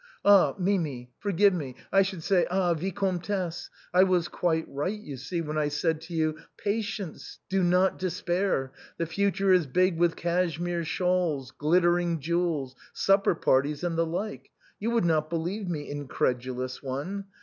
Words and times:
"Ah, 0.25 0.55
Mimi! 0.57 1.11
Forgive 1.19 1.53
me— 1.53 1.75
I 1.93 2.01
should 2.01 2.23
say, 2.23 2.47
ah, 2.49 2.73
vicomtesse! 2.73 3.69
I 3.93 4.01
was 4.01 4.29
quite 4.29 4.65
right, 4.67 4.99
you 4.99 5.15
see, 5.15 5.41
when 5.41 5.59
I 5.59 5.67
said 5.67 6.01
to 6.01 6.15
you:' 6.15 6.39
Patience, 6.63 7.37
do 7.49 7.63
not 7.63 7.99
despair, 7.99 8.71
the 8.97 9.05
future 9.05 9.53
is 9.53 9.67
big 9.67 9.99
with 9.99 10.15
cashmere 10.15 10.85
shawls, 10.85 11.51
glit 11.51 11.83
tering 11.83 12.17
jewels, 12.19 12.75
supper 12.93 13.35
parties, 13.35 13.83
and 13.83 13.95
the 13.95 14.07
like.' 14.07 14.49
You 14.79 14.89
would 14.89 15.05
not 15.05 15.29
believe 15.29 15.69
me, 15.69 15.87
incredulous 15.87 16.81
one. 16.81 17.25